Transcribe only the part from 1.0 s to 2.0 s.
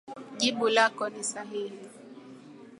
ni sahihi.